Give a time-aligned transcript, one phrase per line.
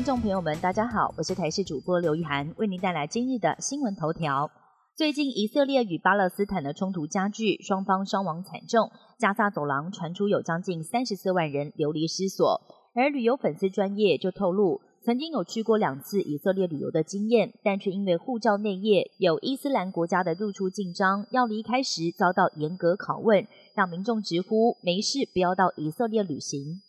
[0.00, 4.50] 听众朋友们，大家好，我是台视主播刘玉涵，为您带来今日的新闻头条。
[4.96, 12.62] 最近以色列与巴勒斯坦的冲突加剧，双方伤亡惨重，加萨走廊传出有将近三十四万人流离失所。
[12.94, 26.80] 而旅游粉丝专业就透露，曾经有去过两次以色列旅游的经验，但却因为护照内页有伊斯兰国家的入出境章，要离开时遭到严格拷问，让民众直呼没事不要到以色列旅行。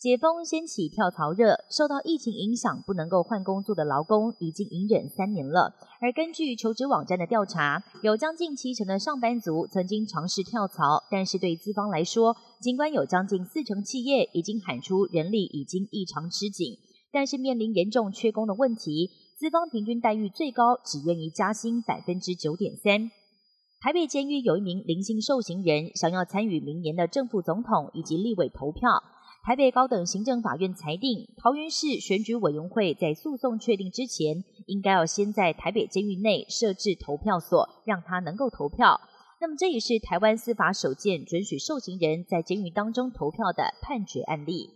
[0.00, 5.74] 解封掀起跳槽热，受到疫情影响不能够换工作的劳工已经隐忍三年了。
[6.00, 16.78] 而根据求职网站的调查，有将近七成的上班族曾经尝试跳槽，但是对资方来说，尽管有将近四成企业已经喊出人力已经异常吃紧，
[17.12, 23.10] 但是面临严重缺工的问题，资方平均待遇最高只愿意加薪百分之九点三。
[23.82, 28.88] 台北监狱有一名零星受刑人想要参与明年的正副总统以及立委投票。
[29.42, 39.00] 台北高等行政法院裁定，桃园市选举委员会在诉讼确定之前，应该要先在台北监狱内设置投票所，让他能够投票。
[39.40, 44.74] 那么，这也是台湾司法首件准许受刑人在监狱当中投票的判决案例。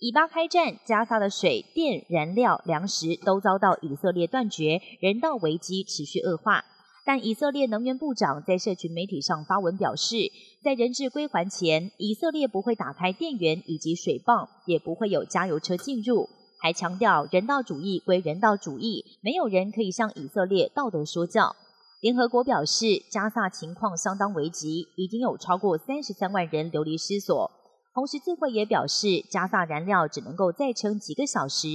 [0.00, 6.64] 以巴开战，加沙的水电、燃料、粮食都遭到以色列断绝，人道危机持续恶化。
[7.06, 10.16] 但以色列能源部长在社群媒体上发文表示，
[10.60, 16.28] 在人质归还前，以色列不会打开电源以及水泵，也不会有加油车进入，
[16.60, 21.54] 还强调人道主义归人道主义，没有人可以向以色列道德说教。
[22.00, 27.52] 联合国表示，加萨情况相当危急，已经有超过三十三万人流离失所。
[27.94, 31.68] 红十字会也表示，加萨燃料只能够再撑几个小时，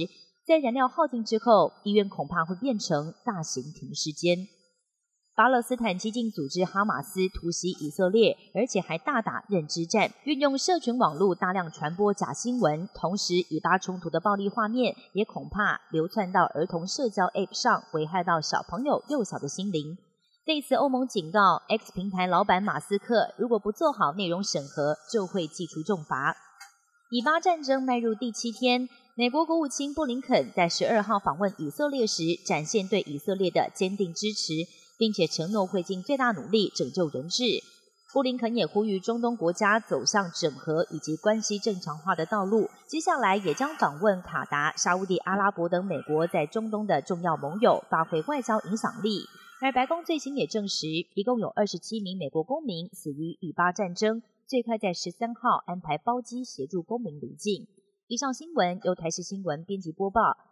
[0.46, 4.46] 在燃料耗尽之后，医院恐怕会变成大型停尸间。
[5.34, 12.86] 巴勒斯坦激进组织哈马斯突袭以色列，而且还大打认知战，运用社群网络大量传播假新闻。
[12.94, 19.96] 同时，以巴冲突的暴力画面也恐怕流窜到儿童社交 App 上，危害到小朋友幼小的心灵。
[20.44, 26.36] 对此，欧盟警告 X 平台老板马斯克，如果不做好内容审核，就会寄出重罚。
[27.10, 34.52] 以巴战争迈入第七天，美国国务卿布林肯在十二号访问以色列时，展现对以色列的坚定支持。
[35.02, 37.42] 并且承诺会尽最大努力拯救人质。
[38.12, 42.70] 布林肯也呼吁中东国家走向整合以及关系正常化的道路。
[42.86, 49.24] 接下来也将访问卡达、沙地阿拉伯等美国在中东的重要盟友，发挥外交影响力。
[49.60, 57.66] 而白宫最新也证实，一共有二十七名美国公民死于以巴战争，最快在十三号安排包机协助公民离境。
[58.06, 60.51] 以上新闻由台视新闻编辑播报。